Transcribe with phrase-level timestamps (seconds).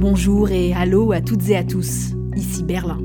[0.00, 3.00] Bonjour et allô à toutes et à tous, ici Berlin.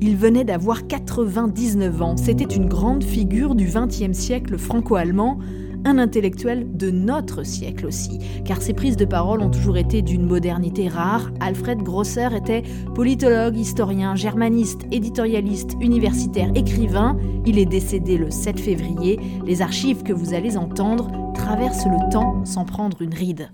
[0.00, 5.38] Il venait d'avoir 99 ans, c'était une grande figure du XXe siècle franco-allemand,
[5.84, 10.24] un intellectuel de notre siècle aussi, car ses prises de parole ont toujours été d'une
[10.24, 11.30] modernité rare.
[11.40, 12.62] Alfred Grosser était
[12.94, 17.18] politologue, historien, germaniste, éditorialiste, universitaire, écrivain.
[17.44, 19.20] Il est décédé le 7 février.
[19.44, 23.48] Les archives que vous allez entendre traversent le temps sans prendre une ride.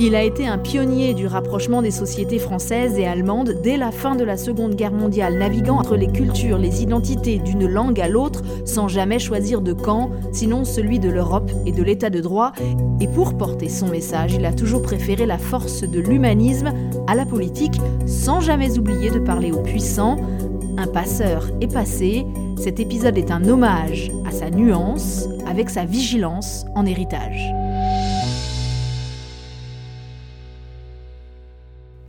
[0.00, 4.14] Il a été un pionnier du rapprochement des sociétés françaises et allemandes dès la fin
[4.14, 8.42] de la Seconde Guerre mondiale, naviguant entre les cultures, les identités d'une langue à l'autre,
[8.64, 12.52] sans jamais choisir de camp, sinon celui de l'Europe et de l'état de droit.
[13.00, 16.70] Et pour porter son message, il a toujours préféré la force de l'humanisme
[17.08, 20.16] à la politique, sans jamais oublier de parler aux puissants.
[20.76, 22.24] Un passeur est passé,
[22.56, 27.52] cet épisode est un hommage à sa nuance, avec sa vigilance en héritage.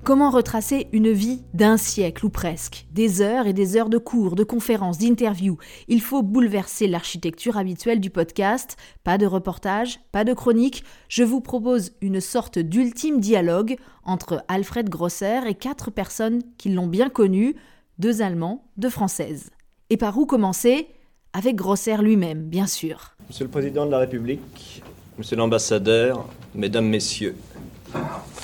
[0.04, 2.88] Comment retracer une vie d'un siècle ou presque?
[2.92, 5.58] Des heures et des heures de cours, de conférences, d'interviews.
[5.88, 8.76] Il faut bouleverser l'architecture habituelle du podcast.
[9.04, 10.84] Pas de reportage, pas de chronique.
[11.10, 16.88] Je vous propose une sorte d'ultime dialogue entre Alfred Grosser et quatre personnes qui l'ont
[16.88, 17.56] bien connu,
[18.00, 19.52] deux Allemands, deux Françaises.
[19.92, 20.88] Et par où commencer?
[21.34, 23.16] Avec Grosser lui-même, bien sûr.
[23.28, 24.82] Monsieur le Président de la République,
[25.20, 27.36] Monsieur l'Ambassadeur, Mesdames, Messieurs,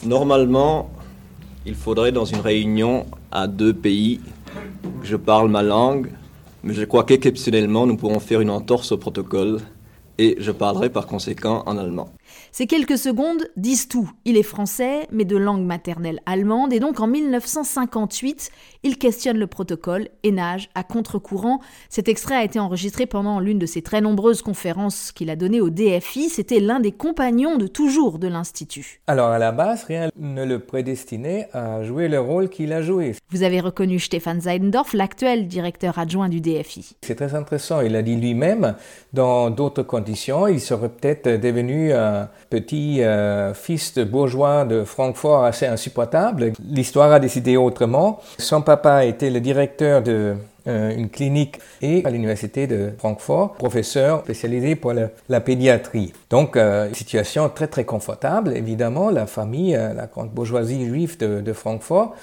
[0.05, 0.91] normalement,
[1.65, 4.21] il faudrait dans une réunion à deux pays
[5.01, 6.11] que je parle ma langue,
[6.63, 9.61] mais je crois qu'exceptionnellement nous pourrons faire une entorse au protocole
[10.19, 12.13] et je parlerai par conséquent en allemand.
[12.57, 14.09] Ces quelques secondes disent tout.
[14.23, 18.49] Il est français, mais de langue maternelle allemande, et donc en 1958,
[18.83, 21.59] il questionne le protocole et nage à contre-courant.
[21.89, 25.59] Cet extrait a été enregistré pendant l'une de ses très nombreuses conférences qu'il a données
[25.59, 26.29] au DFI.
[26.29, 29.01] C'était l'un des compagnons de toujours de l'Institut.
[29.07, 33.15] Alors à la base, rien ne le prédestinait à jouer le rôle qu'il a joué.
[33.31, 36.95] Vous avez reconnu Stefan Seidendorf, l'actuel directeur adjoint du DFI.
[37.01, 37.81] C'est très intéressant.
[37.81, 38.75] Il a dit lui-même,
[39.11, 45.43] dans d'autres conditions, il serait peut-être devenu un petit euh, fils de bourgeois de Francfort
[45.43, 46.53] assez insupportable.
[46.63, 48.21] L'histoire a décidé autrement.
[48.37, 50.35] Son papa était le directeur de
[50.67, 56.13] euh, une clinique et à l'université de Francfort, professeur spécialisé pour la, pédiatrie.
[56.29, 61.53] Donc, euh, situation très très confortable, évidemment, la famille, la grande bourgeoisie juive de, de
[61.53, 62.15] Francfort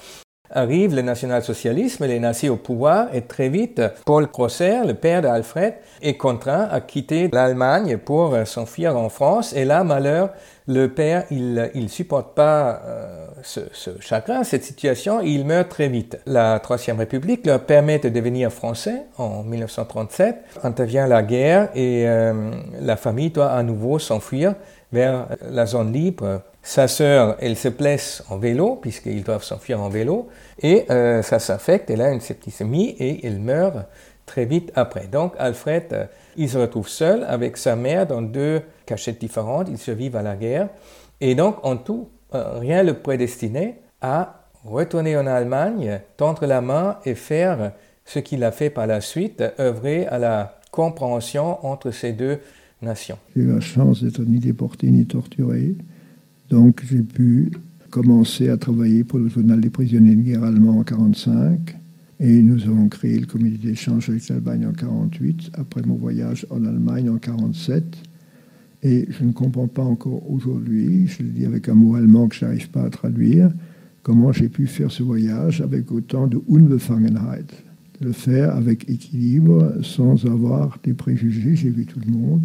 [0.53, 5.75] arrive le national-socialisme, les nazis au pouvoir, et très vite, Paul Grosser, le père d'Alfred,
[6.01, 9.53] est contraint à quitter l'Allemagne pour euh, s'enfuir en France.
[9.55, 10.31] Et là, malheur,
[10.67, 13.61] le père, il ne supporte pas euh, ce,
[14.01, 16.19] chagrin, cette situation, et il meurt très vite.
[16.27, 20.37] La Troisième République leur permet de devenir français en 1937.
[20.63, 24.55] Intervient la guerre et euh, la famille doit à nouveau s'enfuir
[24.93, 29.89] vers la zone libre sa sœur, elle se blesse en vélo, puisqu'ils doivent s'enfuir en
[29.89, 30.29] vélo,
[30.63, 33.79] et euh, ça s'infecte, elle a une septicémie et elle meurt
[34.27, 35.09] très vite après.
[35.09, 36.05] Donc Alfred, euh,
[36.37, 40.37] il se retrouve seul avec sa mère dans deux cachettes différentes, ils survivent à la
[40.37, 40.69] guerre,
[41.21, 46.99] et donc en tout, euh, rien le prédestinait à retourner en Allemagne, tendre la main
[47.05, 47.73] et faire
[48.05, 52.39] ce qu'il a fait par la suite, œuvrer à la compréhension entre ces deux
[52.81, 53.19] nations.
[53.35, 55.75] J'ai eu la chance d'être ni déporté ni torturé.
[56.53, 57.51] Donc j'ai pu
[57.89, 61.79] commencer à travailler pour le journal des prisonniers de guerre allemand en 1945.
[62.21, 66.63] Et nous avons créé le comité d'échange avec l'Allemagne en 1948, après mon voyage en
[66.67, 67.85] Allemagne en 1947.
[68.83, 72.35] Et je ne comprends pas encore aujourd'hui, je le dis avec un mot allemand que
[72.37, 73.51] je n'arrive pas à traduire,
[74.03, 77.47] comment j'ai pu faire ce voyage avec autant de Unbefangenheit.
[78.03, 82.45] Le faire avec équilibre, sans avoir des préjugés, j'ai vu tout le monde.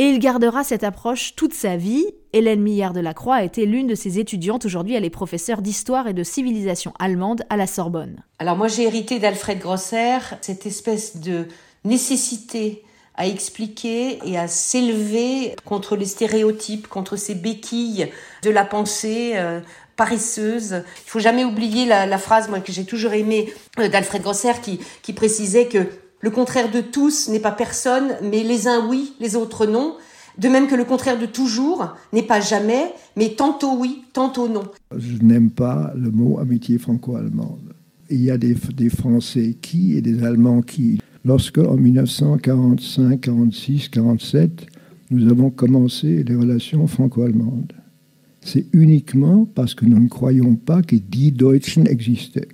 [0.00, 2.06] Et il gardera cette approche toute sa vie.
[2.32, 4.64] Hélène Millard de la Croix a été l'une de ses étudiantes.
[4.64, 8.22] Aujourd'hui, elle est professeure d'histoire et de civilisation allemande à la Sorbonne.
[8.38, 11.48] Alors moi, j'ai hérité d'Alfred Grosser cette espèce de
[11.84, 12.84] nécessité
[13.16, 18.08] à expliquer et à s'élever contre les stéréotypes, contre ces béquilles
[18.44, 19.58] de la pensée euh,
[19.96, 20.84] paresseuse.
[21.04, 25.66] Il faut jamais oublier la, phrase que j'ai toujours aimée euh, d'Alfred Grosser qui précisait
[25.66, 25.88] que
[26.20, 29.94] le contraire de tous n'est pas personne, mais les uns oui, les autres non.
[30.36, 34.64] De même que le contraire de toujours n'est pas jamais, mais tantôt oui, tantôt non.
[34.96, 37.74] Je n'aime pas le mot amitié franco-allemande.
[38.10, 38.56] Il y a des,
[38.88, 41.00] Français qui et des Allemands qui.
[41.24, 44.66] Lorsque, en 1945, 46, 47,
[45.10, 47.72] nous avons commencé les relations franco-allemandes,
[48.40, 52.48] c'est uniquement parce que nous ne croyons pas que die Deutschen existaient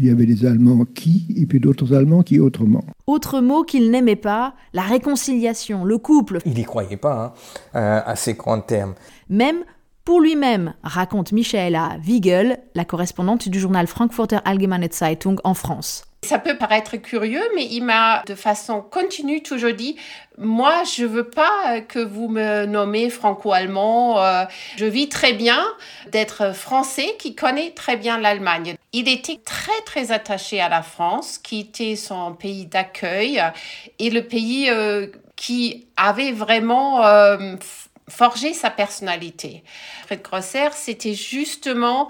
[0.00, 2.82] il y avait des Allemands qui, et puis d'autres Allemands qui autrement.
[3.06, 6.38] Autre mot qu'il n'aimait pas, la réconciliation, le couple.
[6.46, 7.34] Il n'y croyait pas
[7.74, 8.94] hein, euh, à ces grands termes.
[9.28, 9.58] Même
[10.06, 16.09] Pour lui-même, raconte Michaela Wiegel, la correspondante du journal Frankfurter Allgemeine Zeitung en France.
[16.22, 19.96] Ça peut paraître curieux, mais il m'a de façon continue toujours dit,
[20.36, 24.22] moi, je veux pas que vous me nommez franco-allemand.
[24.22, 24.44] Euh,
[24.76, 25.66] je vis très bien
[26.08, 28.76] d'être français qui connaît très bien l'Allemagne.
[28.92, 33.42] Il était très, très attaché à la France, qui était son pays d'accueil
[33.98, 35.06] et le pays euh,
[35.36, 37.56] qui avait vraiment euh,
[38.08, 39.64] forger sa personnalité.
[40.04, 42.08] Fred Grosser, c'était justement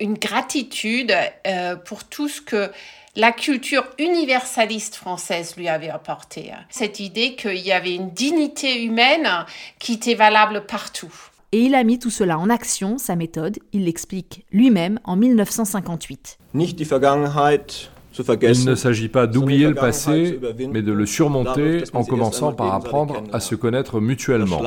[0.00, 1.14] une gratitude
[1.84, 2.70] pour tout ce que
[3.14, 6.52] la culture universaliste française lui avait apporté.
[6.70, 9.28] Cette idée qu'il y avait une dignité humaine
[9.78, 11.12] qui était valable partout.
[11.52, 16.38] Et il a mis tout cela en action, sa méthode, il l'explique lui-même en 1958.
[16.54, 20.38] Nicht die Vergangenheit il ne s'agit pas d'oublier le passé,
[20.72, 24.62] mais de le surmonter en commençant par apprendre à se connaître mutuellement.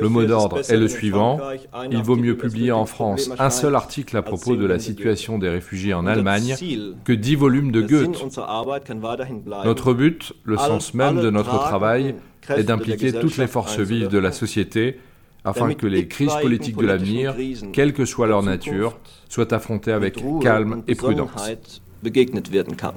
[0.00, 1.40] Le mot d'ordre est le suivant.
[1.90, 5.48] Il vaut mieux publier en France un seul article à propos de la situation des
[5.48, 6.54] réfugiés en Allemagne
[7.04, 8.38] que dix volumes de Goethe.
[9.64, 12.14] Notre but, le sens même de notre travail,
[12.48, 14.98] est d'impliquer toutes les forces vives de la société
[15.44, 17.34] afin que les crises politiques de l'avenir,
[17.72, 18.98] quelle que soit leur nature,
[19.28, 21.50] soient affrontées avec calme et prudence
[22.02, 22.94] begegnet werden kann.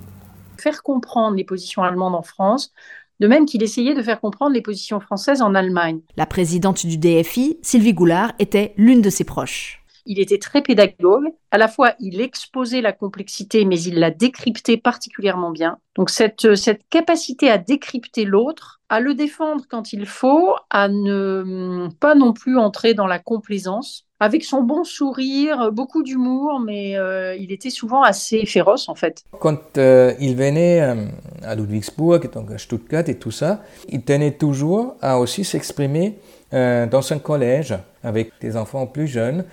[0.58, 2.72] Faire comprendre les positions allemandes en France,
[3.20, 6.02] de même qu'il essayait de faire comprendre les positions françaises en Allemagne.
[6.18, 9.84] La présidente du DFI, Sylvie Goulard, était l'une de ses proches.
[10.08, 11.26] Il était très pédagogue.
[11.52, 15.78] À la fois, il exposait la complexité, mais il la décryptait particulièrement bien.
[15.96, 21.88] Donc, cette, cette capacité à décrypter l'autre, à le défendre quand il faut, à ne
[22.02, 27.34] pas non plus entrer dans la complaisance, avec son bon sourire, beaucoup d'humour, mais euh,
[27.38, 29.24] il était souvent assez féroce en fait.
[29.40, 31.06] Quand euh, il venait euh,
[31.42, 36.20] à Ludwigsburg, donc à Stuttgart et tout ça, il tenait toujours à aussi s'exprimer
[36.52, 37.74] dans un collège
[38.04, 39.46] avec des enfants plus jeunes,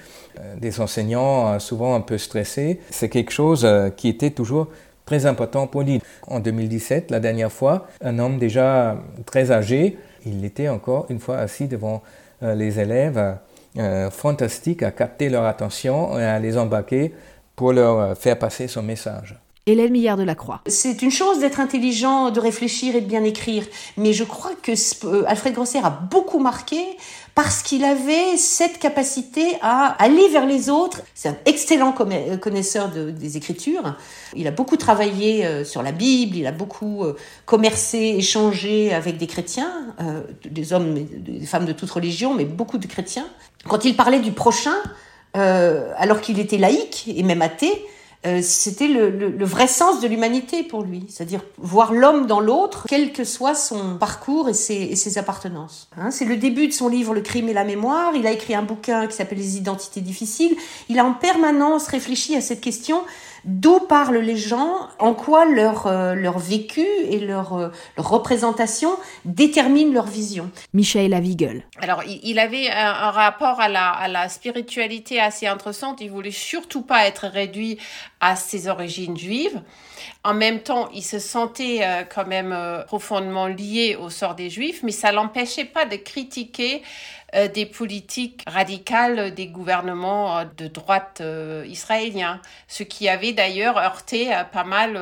[0.56, 2.80] des enseignants souvent un peu stressés.
[2.90, 3.64] C'est quelque chose
[3.96, 4.66] qui était toujours
[5.08, 6.02] très important pour lui.
[6.26, 9.96] En 2017, la dernière fois, un homme déjà très âgé,
[10.26, 12.02] il était encore une fois assis devant
[12.42, 13.38] les élèves
[13.78, 17.14] euh, fantastique à capter leur attention et à les embarquer
[17.54, 19.36] pour leur euh, faire passer son message.
[19.66, 20.62] Hélène Millard de la Croix.
[20.66, 23.64] C'est une chose d'être intelligent, de réfléchir et de bien écrire,
[23.98, 24.72] mais je crois que
[25.04, 26.78] euh, Alfred Grosser a beaucoup marqué
[27.38, 31.02] parce qu'il avait cette capacité à aller vers les autres.
[31.14, 33.94] C'est un excellent connaisseur des Écritures.
[34.34, 37.04] Il a beaucoup travaillé sur la Bible, il a beaucoup
[37.46, 39.70] commercé, échangé avec des chrétiens,
[40.50, 43.28] des hommes, des femmes de toute religion, mais beaucoup de chrétiens.
[43.68, 44.74] Quand il parlait du prochain,
[45.36, 47.86] euh, alors qu'il était laïque et même athée,
[48.26, 53.12] euh, c'était le, vrai sens de l'humanité pour lui, c'est-à-dire voir l'homme dans l'autre, quel
[53.12, 55.88] que soit son parcours et ses, appartenances.
[55.96, 58.14] Hein, c'est le début de son livre Le crime et la mémoire.
[58.16, 60.56] Il a écrit un bouquin qui s'appelle Les identités difficiles.
[60.88, 63.02] Il a en permanence réfléchi à cette question
[63.44, 68.90] d'où parlent les gens, en quoi leur, euh, leur vécu et leur, euh, leur, représentation
[69.24, 70.50] déterminent leur vision.
[70.74, 71.64] Michel Lavigel.
[71.80, 76.00] Alors, il avait un, rapport à la, à la, spiritualité assez intéressante.
[76.00, 77.78] Il voulait surtout pas être réduit
[78.20, 79.62] à ses origines juives.
[80.24, 82.56] En même temps, il se sentait euh, quand même
[82.86, 86.82] profondément lié au sort des juifs, mais ça l'empêchait pas de critiquer
[87.34, 93.76] euh, des politiques radicales des gouvernements euh, de droite euh, israéliens, ce qui avait d'ailleurs
[93.76, 94.94] heurté pas mal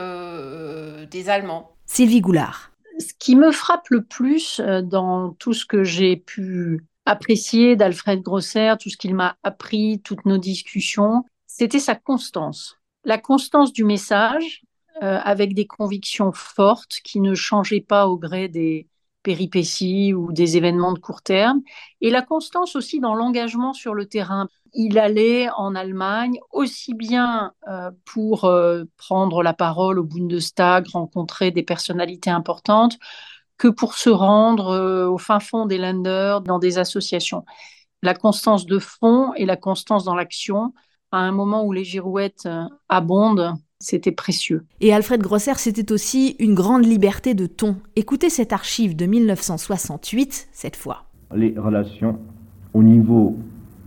[1.09, 1.71] des Allemands.
[1.87, 2.73] Sylvie Goulard.
[2.99, 8.75] Ce qui me frappe le plus dans tout ce que j'ai pu apprécier d'Alfred Grosser,
[8.81, 12.79] tout ce qu'il m'a appris, toutes nos discussions, c'était sa constance.
[13.07, 14.63] La constance du message,
[15.01, 18.89] avec des convictions fortes qui ne changeaient pas au gré des,
[19.27, 21.61] péripéties ou des événements de court terme,
[22.01, 24.47] et la constance aussi dans l'engagement sur le terrain.
[24.73, 31.51] Il allait en Allemagne aussi bien euh, pour euh, prendre la parole au Bundestag, rencontrer
[31.51, 32.99] des personnalités importantes,
[33.59, 37.45] que pour se rendre euh, au fin fond des Länder, dans des associations.
[38.03, 40.73] La constance de fond et la constance dans l'action,
[41.17, 42.49] à un moment où les girouettes
[42.89, 44.65] abondent, c'était précieux.
[44.81, 47.77] Et Alfred Grosser, c'était aussi une grande liberté de ton.
[47.95, 51.05] Écoutez cette archive de 1968, cette fois.
[51.35, 52.19] Les relations
[52.75, 53.37] au niveau,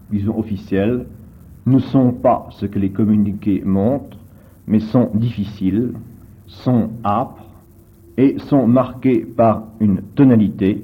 [0.09, 1.05] disons, officiel,
[1.65, 4.17] ne sont pas ce que les communiqués montrent,
[4.65, 5.93] mais sont difficiles,
[6.47, 7.45] sont âpres
[8.17, 10.83] et sont marquées par une tonalité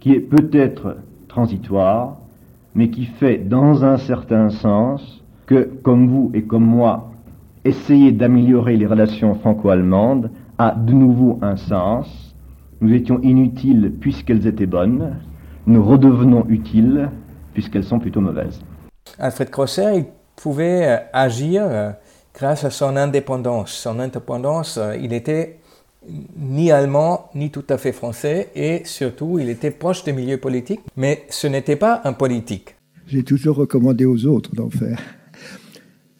[0.00, 0.96] qui est peut-être
[1.28, 2.16] transitoire,
[2.74, 7.10] mais qui fait dans un certain sens que, comme vous et comme moi,
[7.64, 12.34] essayer d'améliorer les relations franco-allemandes a de nouveau un sens.
[12.80, 15.16] Nous étions inutiles puisqu'elles étaient bonnes,
[15.66, 17.08] nous redevenons utiles
[17.52, 18.60] puisqu'elles sont plutôt mauvaises.
[19.18, 20.04] Alfred Crosser, il
[20.36, 21.94] pouvait agir
[22.34, 23.70] grâce à son indépendance.
[23.72, 25.60] Son indépendance, il était
[26.36, 30.80] ni allemand, ni tout à fait français, et surtout, il était proche des milieux politiques,
[30.96, 32.76] mais ce n'était pas un politique.
[33.06, 35.00] J'ai toujours recommandé aux autres d'en faire,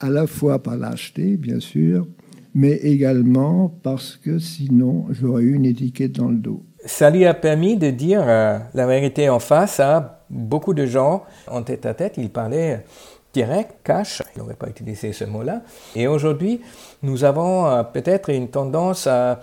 [0.05, 2.07] à la fois par lâcheté, bien sûr,
[2.55, 6.63] mais également parce que sinon, j'aurais eu une étiquette dans le dos.
[6.85, 11.25] Ça lui a permis de dire euh, la vérité en face à beaucoup de gens
[11.51, 12.15] en tête à tête.
[12.19, 12.85] Il parlait
[13.33, 15.63] direct, cash, il n'aurait pas utilisé ce mot-là.
[15.97, 16.61] Et aujourd'hui,
[17.03, 19.41] nous avons euh, peut-être une tendance à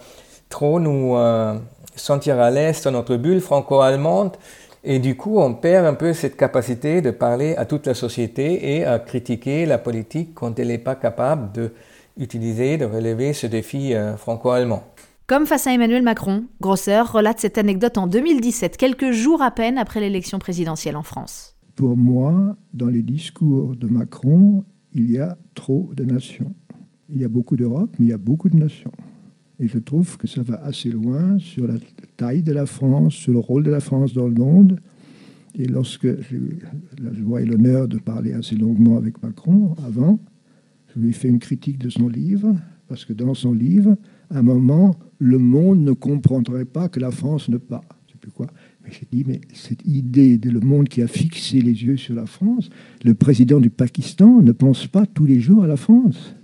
[0.48, 1.56] trop nous euh,
[1.96, 4.38] sentir à l'aise dans notre bulle franco-allemande.
[4.84, 8.78] Et du coup, on perd un peu cette capacité de parler à toute la société
[8.78, 11.52] et à critiquer la politique quand elle n'est pas capable
[12.18, 14.84] d'utiliser, de relever ce défi euh, franco-allemand.
[15.28, 19.78] Comme face à Emmanuel Macron, Grosser relate cette anecdote en 2017, quelques jours à peine
[19.78, 21.56] après l'élection présidentielle en France.
[21.76, 26.54] Pour moi, dans les discours de Macron, il y a trop de nations.
[27.08, 28.92] Il y a beaucoup d'Europe, mais il y a beaucoup de nations.
[29.62, 31.76] Et je trouve que ça va assez loin sur la
[32.18, 34.80] taille de la France, sur le rôle de la France dans le monde.
[35.54, 36.60] Et lorsque j'ai eu
[37.00, 40.20] la joie et l'honneur de parler assez longuement avec Macron avant,
[40.88, 42.56] je lui ai fait une critique de son livre,
[42.88, 43.96] parce que dans son livre,
[44.32, 47.84] à un moment, le monde ne comprendrait pas que la France ne pas.
[48.08, 48.48] Je sais plus quoi.
[48.84, 52.16] Mais j'ai dit, mais cette idée de le monde qui a fixé les yeux sur
[52.16, 52.72] la France,
[53.06, 56.36] le président du Pakistan ne pense pas tous les jours à la France.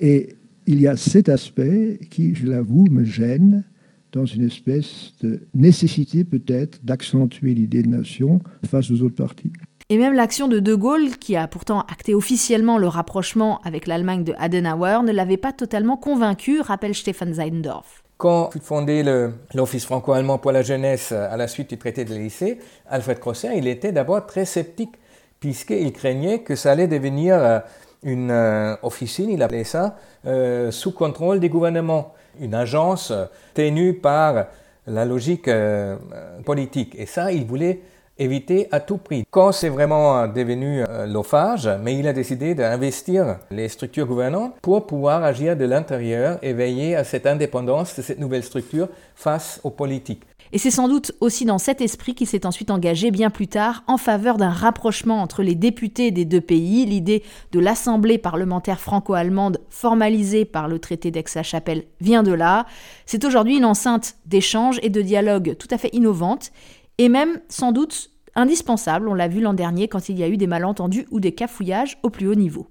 [0.00, 0.35] Et
[0.66, 3.64] il y a cet aspect qui, je l'avoue, me gêne
[4.12, 9.52] dans une espèce de nécessité peut-être d'accentuer l'idée de nation face aux autres partis.
[9.88, 14.24] Et même l'action de De Gaulle, qui a pourtant acté officiellement le rapprochement avec l'Allemagne
[14.24, 18.02] de Adenauer, ne l'avait pas totalement convaincu, rappelle Stefan Seidendorf.
[18.16, 19.04] Quand fut fondé
[19.54, 22.58] l'Office franco-allemand pour la jeunesse à la suite du traité de lycée,
[22.88, 24.94] Alfred Crosser, il était d'abord très sceptique,
[25.38, 27.58] puisqu'il craignait que ça allait devenir euh,
[28.06, 29.96] une euh, officine, il appelait ça,
[30.26, 33.12] euh, sous contrôle des gouvernements, une agence
[33.52, 34.46] tenue par
[34.86, 35.96] la logique euh,
[36.44, 36.94] politique.
[36.96, 37.80] Et ça, il voulait
[38.16, 39.24] éviter à tout prix.
[39.30, 45.22] Quand c'est vraiment devenu l'OFAGE, mais il a décidé d'investir les structures gouvernantes pour pouvoir
[45.22, 50.22] agir de l'intérieur et veiller à cette indépendance de cette nouvelle structure face aux politiques.
[50.52, 53.82] Et c'est sans doute aussi dans cet esprit qu'il s'est ensuite engagé bien plus tard
[53.86, 56.86] en faveur d'un rapprochement entre les députés des deux pays.
[56.86, 57.22] L'idée
[57.52, 62.66] de l'Assemblée parlementaire franco-allemande formalisée par le traité d'Aix-la-Chapelle vient de là.
[63.06, 66.52] C'est aujourd'hui une enceinte d'échanges et de dialogue tout à fait innovante
[66.98, 70.36] et même sans doute indispensable, on l'a vu l'an dernier quand il y a eu
[70.36, 72.68] des malentendus ou des cafouillages au plus haut niveau.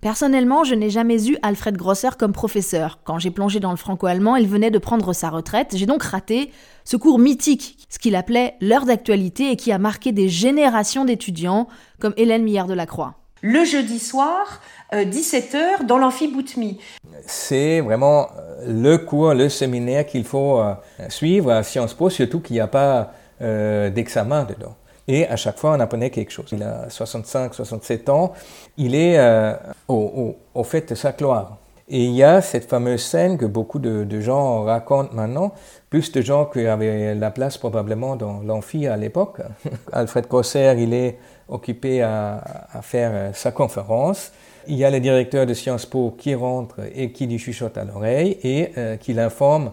[0.00, 3.00] Personnellement, je n'ai jamais eu Alfred Grosser comme professeur.
[3.04, 5.74] Quand j'ai plongé dans le franco-allemand, il venait de prendre sa retraite.
[5.74, 6.52] J'ai donc raté
[6.84, 11.66] ce cours mythique, ce qu'il appelait l'heure d'actualité et qui a marqué des générations d'étudiants
[11.98, 13.14] comme Hélène Millard de la Croix.
[13.42, 14.60] Le jeudi soir,
[14.92, 16.78] 17h, euh, dans l'amphiboutmi.
[17.26, 20.74] C'est vraiment euh, le cours, le séminaire qu'il faut euh,
[21.08, 24.74] suivre à Sciences Po, surtout qu'il n'y a pas d'examen dedans.
[25.08, 26.46] Et à chaque fois, on apprenait quelque chose.
[26.52, 28.34] Il a 65, 67 ans.
[28.76, 29.54] Il est euh,
[29.88, 31.56] au, fait de sa gloire.
[31.88, 35.54] Et il y a cette fameuse scène que beaucoup de, gens racontent maintenant,
[35.88, 39.40] plus de gens qui avaient la place probablement dans l'amphi à l'époque.
[39.92, 42.42] Alfred Grosser, il est occupé à,
[42.82, 44.30] faire euh, sa conférence.
[44.66, 47.84] Il y a le directeur de Sciences Po qui rentre et qui lui chuchote à
[47.84, 49.72] l'oreille et euh, qui l'informe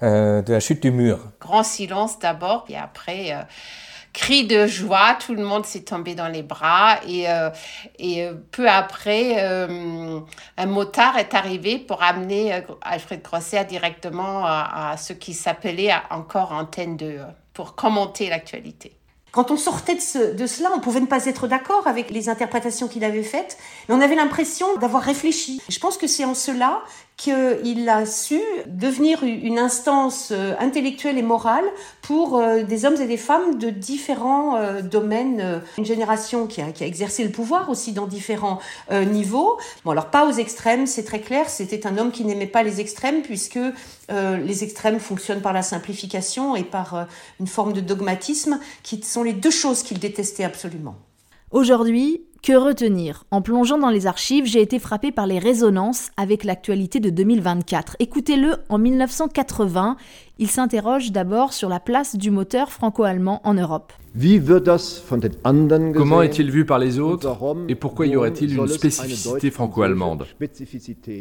[0.00, 1.20] de la chute du mur.
[1.40, 3.30] Grand silence d'abord, puis après
[4.12, 7.50] cri de joie, tout le monde s'est tombé dans les bras et, euh,
[7.98, 10.20] et euh, peu après, euh,
[10.56, 16.96] un motard est arrivé pour amener Alfred Grosser directement à, ce qui s'appelait encore Antenne
[16.96, 17.20] 2
[17.54, 18.92] pour commenter l'actualité.
[19.30, 22.86] Quand on sortait de, de, cela, on pouvait ne pas être d'accord avec les interprétations
[22.86, 23.56] qu'il avait faites,
[23.88, 25.62] mais on avait l'impression d'avoir réfléchi.
[25.70, 26.82] Je pense que c'est en cela
[27.16, 31.64] qu'il a su devenir une instance euh, intellectuelle et morale
[32.00, 35.62] pour euh, des hommes et des femmes de différents euh, domaines.
[35.78, 38.58] Une génération qui a, qui a, exercé le pouvoir aussi dans différents
[38.90, 39.58] niveaux.
[39.84, 41.48] Bon, alors pas aux extrêmes, c'est très clair.
[41.48, 43.58] C'était un homme qui n'aimait pas les extrêmes puisque
[44.08, 47.06] les extrêmes fonctionnent par la simplification et par
[47.40, 50.96] une forme de dogmatisme qui sont les deux choses qu'il détestait absolument.
[51.50, 53.24] Aujourd'hui, que retenir?
[53.30, 57.96] En plongeant dans les archives, j'ai été frappé par les résonances avec l'actualité de 2024.
[58.00, 59.96] Écoutez-le, en 1980,
[60.42, 63.92] il s'interroge d'abord sur la place du moteur franco-allemand en Europe.
[65.94, 67.38] Comment est-il vu par les autres?
[67.68, 70.26] Et pourquoi y aurait-il une spécificité franco-allemande?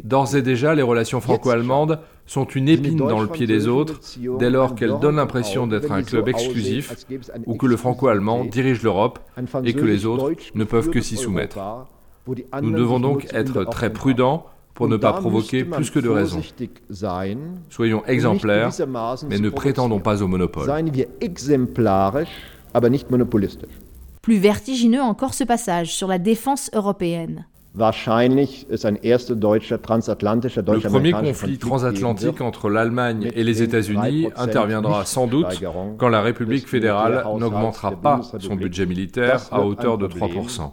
[0.03, 4.01] D'ores et déjà, les relations franco-allemandes sont une épine dans le pied des autres
[4.39, 7.05] dès lors qu'elles donnent l'impression d'être un club exclusif
[7.45, 9.19] ou que le franco-allemand dirige l'Europe
[9.63, 11.59] et que les autres ne peuvent que s'y soumettre.
[12.27, 16.41] Nous devons donc être très prudents pour ne pas provoquer plus que de raisons.
[17.69, 18.71] Soyons exemplaires,
[19.29, 20.69] mais ne prétendons pas au monopole.
[24.21, 27.45] Plus vertigineux encore ce passage sur la défense européenne.
[27.73, 27.89] Le
[30.89, 35.61] premier conflit transatlantique entre l'Allemagne et les États-Unis interviendra sans doute
[35.97, 40.71] quand la République fédérale n'augmentera pas son budget militaire à hauteur de 3%.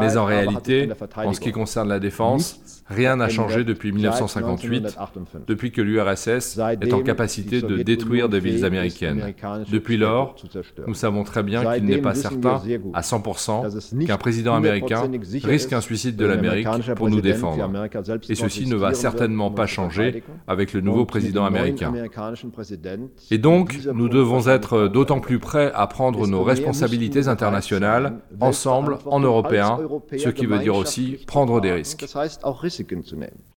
[0.00, 4.98] Mais en réalité, en ce qui concerne la défense, rien n'a changé depuis 1958,
[5.46, 9.34] depuis que l'URSS est en capacité de détruire des villes américaines.
[9.70, 10.34] Depuis lors,
[10.88, 12.60] nous savons très bien qu'il n'est pas certain
[12.92, 15.08] à 100% qu'un président américain
[15.44, 17.70] risque un suicide de de l'Amérique pour nous défendre.
[18.28, 21.92] Et ceci ne va certainement pas changer avec le nouveau président américain.
[23.30, 29.20] Et donc, nous devons être d'autant plus prêts à prendre nos responsabilités internationales ensemble, en
[29.20, 29.78] Européens,
[30.16, 32.04] ce qui veut dire aussi prendre des risques.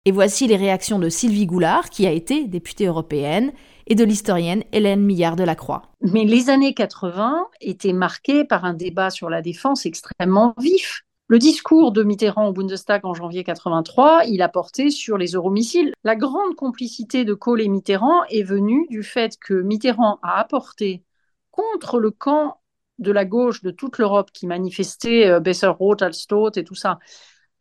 [0.08, 3.52] Et voici les réactions de Sylvie Goulard, qui a été députée européenne,
[3.88, 5.84] et de l'historienne Hélène Millard de la Croix.
[6.02, 11.04] Mais les années 80 étaient marquées par un débat sur la défense extrêmement vif.
[11.28, 15.92] Le discours de Mitterrand au Bundestag en janvier 83, il a porté sur les euromissiles.
[16.04, 21.04] La grande complicité de Kohl et Mitterrand est venue du fait que Mitterrand a apporté
[21.50, 22.60] contre le camp
[23.00, 27.00] de la gauche de toute l'Europe qui manifestait euh, Besser-Roth, Alstot et tout ça,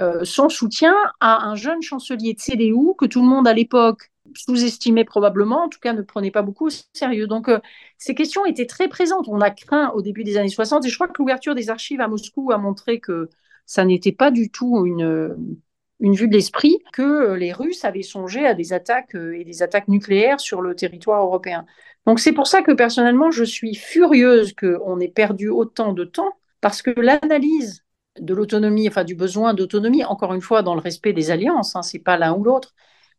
[0.02, 4.10] euh, son soutien à un jeune chancelier de CDU que tout le monde à l'époque
[4.34, 7.26] sous-estimait probablement, en tout cas ne prenait pas beaucoup au sérieux.
[7.26, 7.60] Donc euh,
[7.96, 9.26] ces questions étaient très présentes.
[9.26, 12.02] On a craint au début des années 60, et je crois que l'ouverture des archives
[12.02, 13.30] à Moscou a montré que
[13.66, 15.36] ça n'était pas du tout une,
[16.00, 19.44] une vue de l'esprit que euh, les Russes avaient songé à des attaques euh, et
[19.44, 21.66] des attaques nucléaires sur le territoire européen.
[22.06, 26.32] Donc c'est pour ça que personnellement, je suis furieuse qu'on ait perdu autant de temps,
[26.60, 27.84] parce que l'analyse
[28.20, 31.82] de l'autonomie, enfin du besoin d'autonomie, encore une fois dans le respect des alliances, hein,
[31.82, 32.74] c'est pas l'un ou l'autre,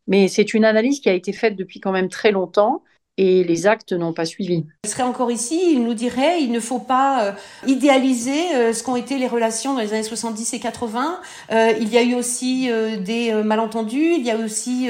[0.08, 2.84] mais c'est une analyse qui a été faite depuis quand même très longtemps
[3.18, 4.66] et les actes n'ont pas suivi.
[4.84, 7.32] Il serait encore ici, il nous dirait il ne faut pas euh,
[7.66, 11.20] idéaliser euh, ce qu'ont été les relations dans les années 70 et 80.
[11.52, 14.90] Euh, il y a eu aussi des malentendus, il y a aussi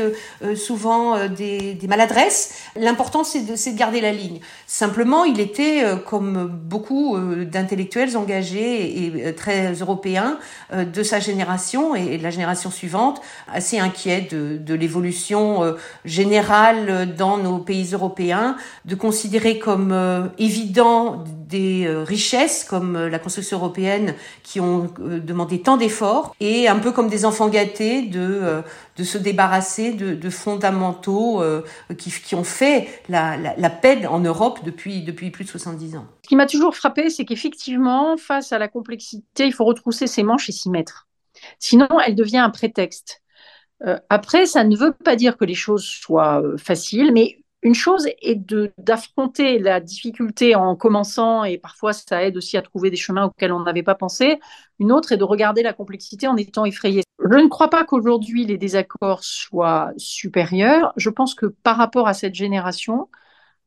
[0.56, 2.54] souvent des, maladresses.
[2.76, 4.40] L'important c'est de, de, garder la ligne.
[4.66, 10.40] Simplement, il était, comme beaucoup d'intellectuels engagés et très européens
[10.74, 17.60] de sa génération et de la génération suivante, assez inquiet de l'évolution générale dans nos
[17.60, 18.15] pays européens
[18.86, 24.94] de considérer comme euh, évident des euh, richesses comme euh, la construction européenne qui ont
[25.00, 28.62] demandé tant d'efforts et un peu comme des enfants gâtés de,
[28.98, 31.44] de se débarrasser de, fondamentaux
[31.98, 36.06] qui, qui, ont fait la, la, paix en Europe depuis, depuis plus de 70 ans.
[36.24, 40.24] Ce qui m'a toujours frappé, c'est qu'effectivement, face à la complexité, il faut retrousser ses
[40.24, 41.08] manches et s'y mettre.
[41.60, 43.22] Sinon, elle devient un prétexte.
[44.10, 48.40] après, ça ne veut pas dire que les choses soient faciles, mais une chose est
[48.78, 53.52] d'affronter la difficulté en commençant, et parfois ça aide aussi à trouver des chemins auxquels
[53.52, 54.40] on n'avait pas pensé.
[54.78, 57.02] Une autre est de regarder la complexité en étant effrayé.
[57.20, 60.94] Je ne crois pas qu'aujourd'hui les désaccords soient supérieurs.
[60.96, 63.10] Je pense que par rapport à cette génération,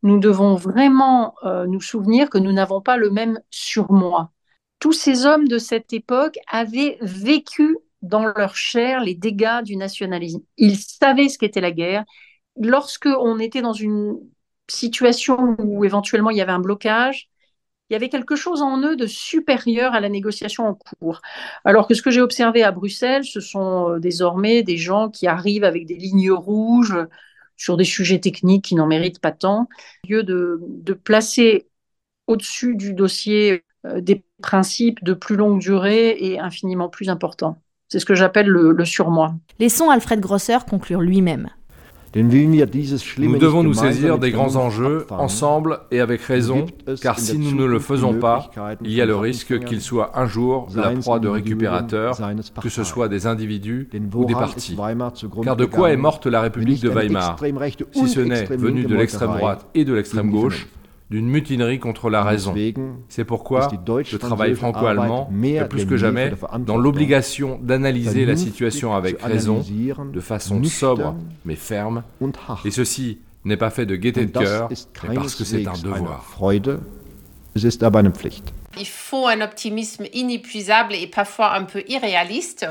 [0.04, 4.30] nous devons vraiment euh, nous souvenir que nous n'avons pas le même surmoi.
[4.78, 10.42] Tous ces hommes de cette époque avaient vécu dans leur chair les dégâts du nationalisme.
[10.56, 12.04] Ils savaient ce qu'était la guerre,
[12.60, 14.18] lorsque on était dans une
[14.68, 17.30] situation où éventuellement il y avait un blocage,
[17.90, 21.22] il y avait quelque chose en eux de supérieur à la négociation en cours.
[21.64, 25.26] Alors que ce que j'ai observé à Bruxelles, ce sont euh, désormais des gens qui
[25.26, 26.98] arrivent avec des lignes rouges
[27.56, 29.68] sur des sujets techniques qui n'en méritent pas tant,
[30.06, 31.66] lieu de, placer
[32.26, 37.56] au-dessus du dossier euh, des principes de plus longue durée et infiniment plus importants.
[37.88, 39.34] C'est ce que j'appelle le, le surmoi.
[39.58, 41.48] Laissons Alfred Grosser conclure lui-même.
[42.14, 46.66] Nous devons nous saisir des grands enjeux ensemble et avec raison,
[47.02, 48.50] car si nous ne le faisons pas,
[48.82, 52.18] il y a le risque qu'il soit un jour la proie de récupérateurs,
[52.62, 54.76] que ce soit des individus ou des partis.
[55.42, 57.36] Car de quoi est morte la République de Weimar
[57.92, 60.66] Si ce n'est venu de l'extrême droite et de l'extrême gauche,
[61.10, 62.54] d'une mutinerie contre la raison.
[63.08, 69.20] C'est pourquoi le travail franco-allemand est plus que jamais dans l'obligation d'analyser la situation avec
[69.22, 69.64] raison,
[70.12, 72.02] de façon sobre mais ferme,
[72.64, 74.68] et ceci n'est pas fait de gaieté de cœur,
[75.08, 76.24] mais parce que c'est un devoir.
[78.78, 82.66] Il faut un optimisme inépuisable et parfois un peu irréaliste,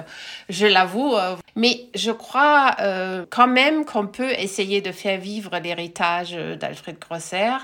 [0.47, 1.15] je l'avoue.
[1.15, 6.97] Euh, mais je crois euh, quand même qu'on peut essayer de faire vivre l'héritage d'Alfred
[7.00, 7.58] Grosser.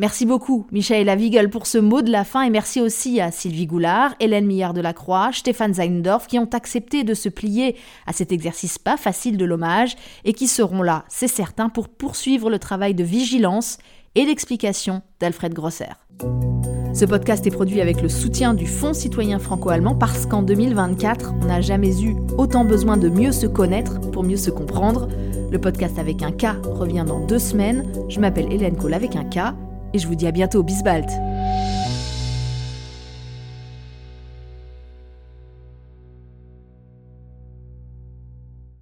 [0.00, 3.66] Merci beaucoup, Michaela Wiegel, pour ce mot de la fin et merci aussi à Sylvie
[3.66, 7.74] Goulard, Hélène Millard de la Croix, Stéphane Zeindorf qui ont accepté de se plier
[8.06, 12.48] à cet exercice pas facile de l'hommage et qui seront là, c'est certain, pour poursuivre
[12.48, 13.78] le travail de vigilance
[14.14, 15.90] et d'explication d'Alfred Grosser.
[16.94, 21.46] Ce podcast est produit avec le soutien du Fonds citoyen franco-allemand parce qu'en 2024, on
[21.46, 25.08] n'a jamais eu autant besoin de mieux se connaître pour mieux se comprendre.
[25.50, 27.84] Le podcast avec un K revient dans deux semaines.
[28.08, 29.54] Je m'appelle Hélène Cole avec un K
[29.92, 31.08] et je vous dis à bientôt, Bisbalt.